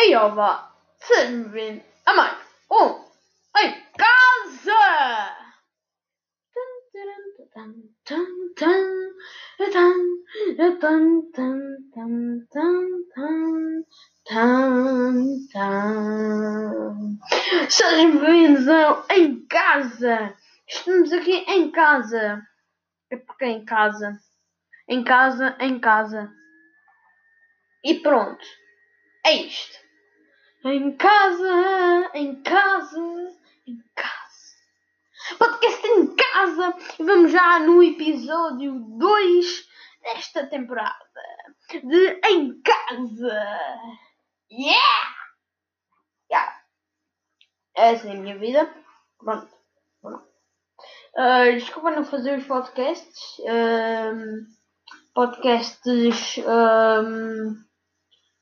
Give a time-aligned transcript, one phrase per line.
[0.00, 0.58] är
[0.98, 2.36] sejam bem-vindos a mais
[2.70, 3.04] um
[3.58, 5.36] em casa
[17.68, 20.34] Sejam bem-vindos ao Em Casa!
[20.66, 22.42] Estamos aqui em casa.
[23.10, 24.18] É porque em casa.
[24.88, 26.32] Em casa, em casa.
[27.84, 28.46] E pronto.
[29.26, 29.89] É isto.
[30.62, 33.00] Em casa, em casa,
[33.66, 35.38] em casa.
[35.38, 36.74] Podcast em casa.
[36.98, 39.68] E vamos já no episódio 2
[40.02, 40.94] desta temporada
[41.70, 43.90] de Em Casa.
[44.52, 45.14] Yeah!
[46.30, 46.62] Yeah.
[47.74, 48.70] Essa é a minha vida.
[49.18, 49.48] Pronto.
[50.04, 53.38] Uh, desculpa não fazer os podcasts.
[53.38, 54.44] Uh,
[55.14, 56.36] podcasts.
[56.38, 57.69] Um,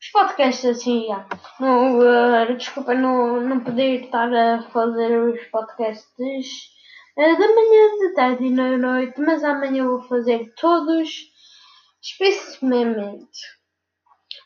[0.00, 1.26] os podcasts assim, já.
[1.60, 6.70] Não, uh, desculpa não, não poder estar a fazer os podcasts
[7.18, 11.10] uh, da manhã, de tarde e da noite, mas amanhã vou fazer todos
[12.02, 13.40] especificamente.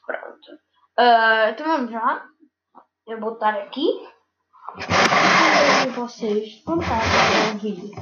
[0.04, 0.52] Pronto.
[0.98, 2.24] Uh, então vamos já.
[3.06, 3.86] Eu vou estar aqui.
[5.86, 7.92] E vocês vão a ouvir.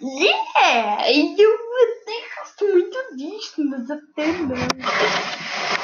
[0.00, 1.12] Yeah!
[1.12, 1.54] Eu
[2.02, 4.56] até gosto muito disto, mas até não.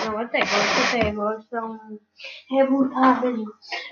[0.04, 1.56] Não, até gosto, até gosto.
[2.52, 3.22] É voltar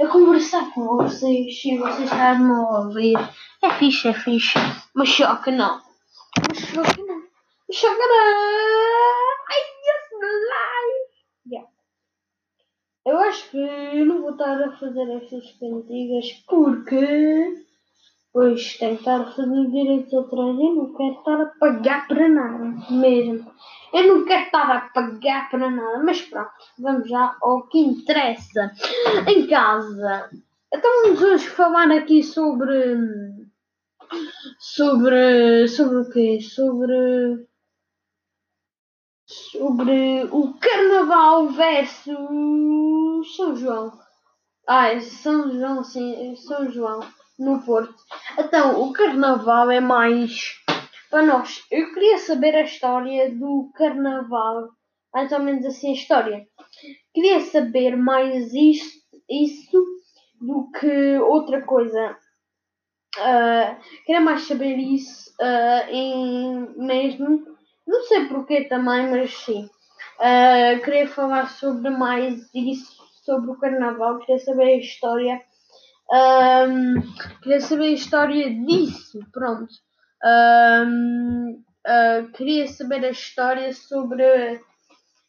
[0.00, 3.18] a conversar com vocês e vocês estarem a ouvir.
[3.62, 4.58] É fixe, é fixe.
[4.94, 5.80] Mas choca não.
[6.48, 7.22] Mas choca não.
[7.68, 8.16] Mas choca não.
[9.48, 10.10] Ai, yes,
[10.50, 11.52] live.
[11.52, 11.68] Yeah.
[13.06, 17.66] Eu acho que não vou estar a fazer estas cantigas porque
[18.32, 23.52] pois a fazer direitos atrás e não quero estar a pagar para nada mesmo.
[23.92, 28.72] Eu não quero estar a pagar para nada, mas pronto, vamos já ao que interessa.
[29.26, 30.30] Em casa.
[30.72, 32.74] Então vamos hoje falar aqui sobre.
[34.58, 35.66] Sobre.
[35.68, 36.40] Sobre o quê?
[36.40, 37.48] Sobre.
[39.26, 43.92] Sobre o Carnaval versus São João.
[44.66, 47.00] Ah, São João, sim, São João,
[47.40, 47.94] no Porto.
[48.38, 50.54] Então, o Carnaval é mais
[51.10, 51.64] para nós.
[51.70, 54.68] Eu queria saber a história do Carnaval,
[55.12, 56.46] mais ou menos assim a história.
[57.12, 59.84] Queria saber mais isso, isso
[60.40, 62.16] do que outra coisa.
[63.16, 67.44] Uh, queria mais saber isso uh, em mesmo.
[67.86, 69.68] Não sei porquê também, mas sim.
[70.18, 72.92] Uh, queria falar sobre mais isso,
[73.24, 74.18] sobre o carnaval.
[74.20, 75.42] Queria saber a história.
[76.12, 77.00] Um,
[77.42, 79.20] queria saber a história disso.
[79.32, 79.72] Pronto.
[80.24, 84.60] Um, uh, queria saber a história sobre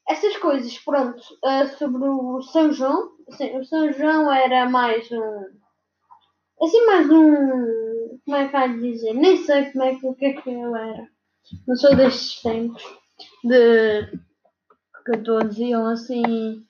[0.09, 0.77] essas coisas.
[0.79, 1.21] Pronto.
[1.43, 3.11] Uh, sobre o São João.
[3.31, 5.45] Sim, o São João era mais um.
[6.63, 8.19] Assim, mais um.
[8.25, 9.13] Como é que vai dizer?
[9.13, 11.07] Nem sei como é que, o que é que eu era.
[11.67, 12.83] Não sou destes tempos
[13.43, 14.05] de
[15.05, 16.63] que todos iam assim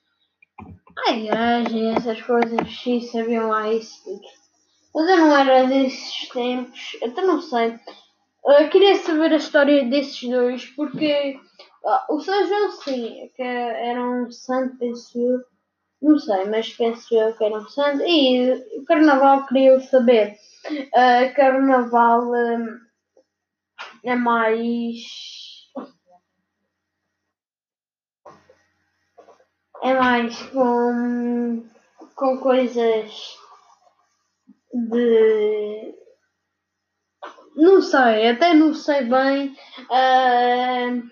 [1.09, 4.22] e essas coisas e sabiam lá isso.
[4.94, 7.79] Mas eu não era desses tempos, até não sei.
[8.45, 11.39] Eu queria saber a história desses dois porque
[11.84, 15.39] uh, o São João sim, que era um santo, penso eu.
[16.01, 18.01] Não sei, mas penso eu que era um santo.
[18.01, 20.35] E o carnaval queria saber.
[20.68, 22.31] Uh, carnaval.
[22.31, 22.79] Um,
[24.03, 24.97] é mais.
[29.81, 31.64] É mais com.
[32.16, 33.38] com coisas
[34.74, 35.96] de.
[37.56, 39.56] Não sei, até não sei bem.
[39.90, 41.09] Uh,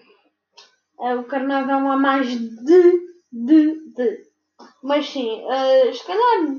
[1.20, 3.08] o carnaval é mais de.
[3.32, 3.94] de.
[3.96, 4.30] de.
[4.84, 6.56] Mas sim, uh, se calhar.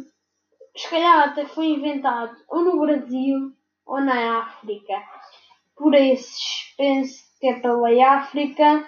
[0.77, 3.53] Se calhar até foi inventado ou no Brasil
[3.85, 4.95] ou na África
[5.81, 8.87] por esses penso que é pela África.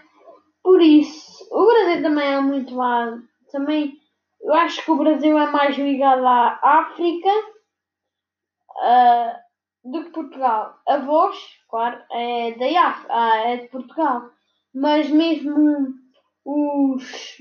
[0.62, 3.18] Por isso, o Brasil também é muito lá.
[3.50, 3.98] Também,
[4.40, 7.28] eu acho que o Brasil é mais ligado à África
[8.70, 10.78] uh, do que Portugal.
[10.88, 11.36] A voz,
[11.68, 14.30] claro, é da África, ah, é de Portugal.
[14.74, 15.88] Mas mesmo
[16.44, 17.38] os,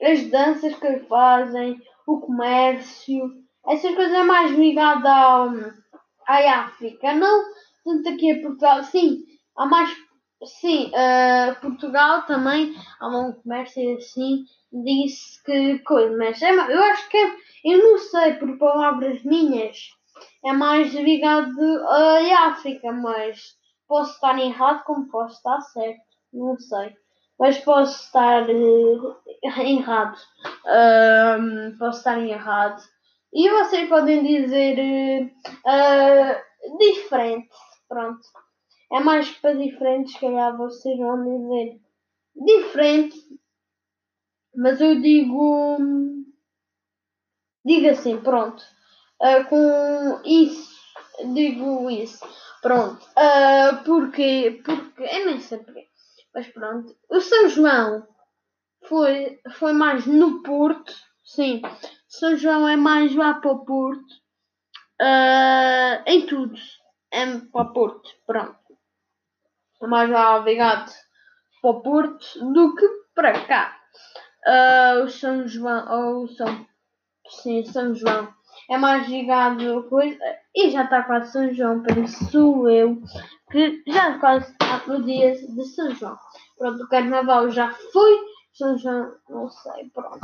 [0.00, 3.32] as danças que fazem, o comércio,
[3.66, 5.50] essas coisas é mais ligado ao,
[6.26, 7.14] à África.
[7.14, 7.44] Não
[7.84, 9.24] tanto aqui a Portugal, sim,
[9.56, 9.90] há mais,
[10.44, 17.08] sim, uh, Portugal também, há um comércio assim, disse que coisa, mas é, eu acho
[17.08, 19.90] que é, eu não sei por palavras minhas,
[20.44, 23.56] é mais ligado à África, mas
[23.86, 26.00] posso estar errado como posso estar certo,
[26.32, 26.94] não sei.
[27.38, 29.16] mas posso estar uh,
[29.60, 30.16] errado.
[30.66, 32.82] Uh, posso estar errado.
[33.32, 35.32] E vocês podem dizer
[36.78, 37.48] diferente.
[37.88, 38.20] Pronto.
[38.92, 41.80] É mais para diferente, se calhar vocês vão dizer
[42.34, 43.16] diferente.
[44.54, 45.86] Mas eu digo.
[47.64, 48.62] Digo assim, pronto.
[49.48, 50.74] com isso,
[51.34, 52.24] digo isso.
[52.62, 53.04] Pronto.
[53.10, 55.60] Uh, porque, porque, eu nem sei.
[56.34, 56.96] Mas pronto.
[57.08, 58.06] O São João
[58.86, 60.92] foi, foi mais no Porto.
[61.24, 61.62] Sim.
[62.08, 64.14] São João é mais lá para o Porto.
[65.00, 66.58] Uh, em tudo.
[67.12, 68.10] É para o Porto.
[68.26, 68.58] Pronto.
[69.80, 70.90] Mais lá ligado
[71.62, 73.76] para o Porto do que para cá.
[74.46, 76.18] Uh, o São João.
[76.20, 76.66] Ou São.
[77.28, 78.32] Sim, São João
[78.68, 80.18] é mais ligado coisa
[80.54, 83.00] e já está quase São João, penso eu
[83.50, 86.18] que já quase está no dia de São João.
[86.58, 88.18] Pronto, o carnaval já foi,
[88.52, 90.20] São João não sei, pronto.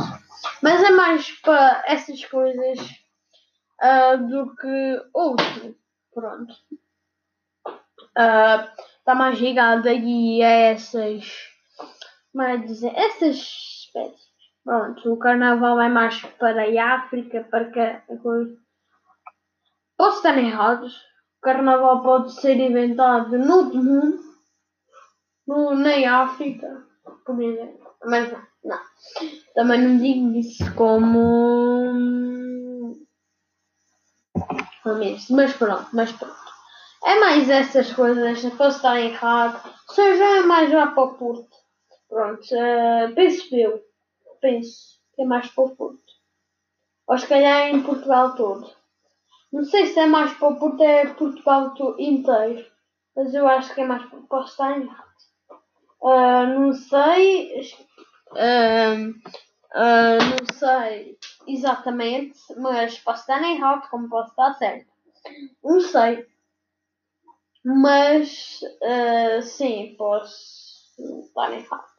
[0.62, 2.79] Mas é mais para essas coisas
[3.83, 5.77] uh, do que outro,
[6.12, 6.55] pronto.
[8.17, 8.69] Uh,
[9.05, 11.31] está mais ligado aí a essas,
[12.41, 14.25] é dizer, essas espécies.
[14.65, 18.56] Pronto, o carnaval é mais para a África, para que coisa.
[19.99, 20.87] Posso estar errado.
[20.87, 24.25] O carnaval pode ser inventado no mundo,
[25.47, 26.87] no, na África,
[27.27, 27.95] por exemplo.
[28.06, 28.81] Mas não, não.
[29.55, 31.85] Também não digo isso como.
[35.31, 36.44] Mas pronto, mas pronto.
[37.05, 39.61] É mais essas coisas, posso estar errado.
[39.89, 41.56] São já é mais lá para o Porto.
[42.09, 43.85] Pronto, uh, penso eu
[44.41, 46.12] penso que é mais para o Porto.
[47.06, 48.71] Ou se calhar em Portugal todo.
[49.53, 52.67] Não sei se é mais para o Porto, é Portugal inteiro.
[53.15, 55.15] Mas eu acho que é mais para posso estar errado.
[56.01, 57.62] Uh, não sei.
[58.33, 59.11] Uh,
[59.75, 64.91] uh, não sei exatamente, mas posso estar errado como posso estar certo.
[65.62, 66.27] Não sei.
[67.65, 68.61] Mas
[69.43, 70.95] sim, posso
[71.27, 71.95] estar errado.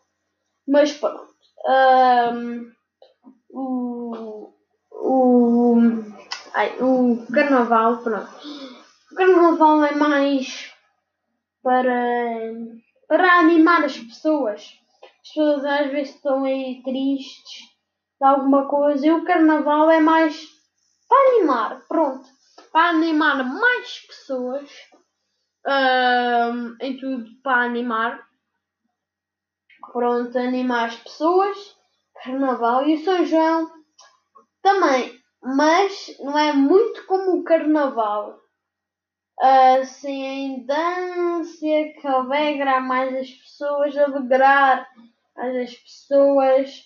[0.68, 1.36] Mas pronto
[1.66, 2.72] um,
[3.50, 4.54] o,
[4.92, 5.76] o,
[6.54, 8.32] ai, o carnaval, pronto.
[9.12, 10.72] O carnaval é mais
[11.64, 12.52] para,
[13.08, 14.80] para animar as pessoas.
[15.04, 17.64] As pessoas às vezes estão aí tristes
[18.20, 20.48] de alguma coisa e o carnaval é mais
[21.08, 22.28] para animar, pronto.
[22.72, 24.70] Para animar mais pessoas
[25.68, 28.26] um, em tudo para animar
[29.96, 31.78] pronto, animar as pessoas,
[32.22, 33.72] Carnaval e o São João
[34.62, 38.38] também, mas não é muito como o Carnaval.
[39.40, 44.86] Assim, em dança, que alegra mais as pessoas, alegrar
[45.38, 46.84] as pessoas.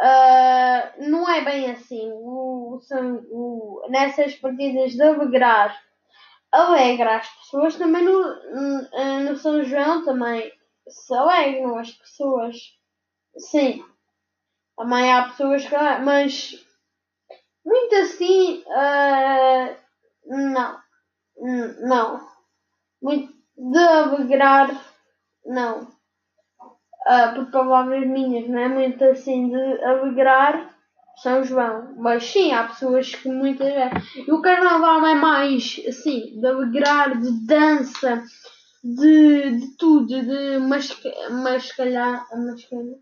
[0.00, 2.08] Uh, não é bem assim.
[2.12, 2.80] O,
[3.30, 5.76] o, nessas partidas de alegrar,
[6.52, 7.76] alegra as pessoas.
[7.76, 10.52] Também no, no, São João também
[10.86, 12.56] se alegram as pessoas.
[13.36, 13.84] Sim.
[14.76, 15.74] Também há pessoas que.
[16.04, 16.66] Mas.
[17.64, 18.62] Muito assim.
[18.66, 19.76] Uh,
[20.26, 20.78] não.
[21.88, 22.28] Não.
[23.00, 24.68] Muito de alegrar.
[25.44, 25.90] Não.
[27.04, 30.71] Uh, por palavras minhas, não é muito assim de alegrar
[31.16, 31.94] São João.
[31.96, 34.26] Mas sim, há pessoas que muitas vezes.
[34.26, 38.24] E o carnaval é mais assim, de alegrar, de dança
[38.82, 42.26] de, de tudo, de masca, mascalhar.
[42.36, 42.98] Mascalhar.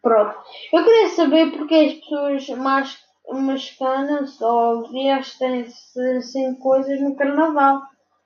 [0.00, 0.38] Pronto.
[0.72, 2.98] Eu queria saber porque as pessoas mas,
[3.30, 7.82] mascanam ou vestem-se assim coisas no carnaval.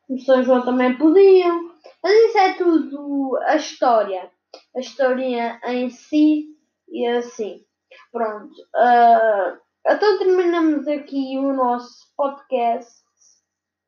[0.09, 1.71] O São João também podiam.
[2.03, 4.31] Mas isso é tudo a história.
[4.77, 6.47] A história em si
[6.89, 7.65] e assim.
[8.13, 8.55] Pronto.
[8.75, 12.93] Uh, então terminamos aqui o nosso podcast.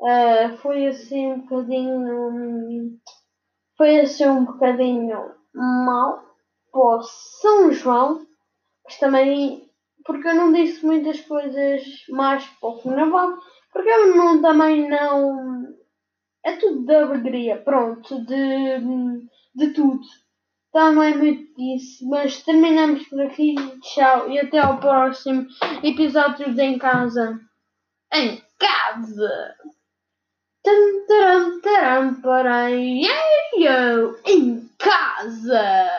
[0.00, 2.98] Uh, foi assim um bocadinho.
[3.76, 6.22] Foi assim um bocadinho mal
[6.70, 8.26] para São João,
[8.84, 9.70] mas também
[10.04, 13.38] porque eu não disse muitas coisas mais para o carnaval,
[13.72, 15.74] porque eu não, também não.
[16.44, 18.80] É tudo de alegria, pronto, de,
[19.54, 20.00] de tudo.
[20.74, 23.54] Então é muito disso, mas terminamos por aqui.
[23.82, 25.46] Tchau e até ao próximo
[25.82, 27.38] episódio de Em Casa.
[28.10, 29.54] Em Casa!
[30.64, 33.02] Tum, taram, taram, porém,
[34.24, 35.90] em casa.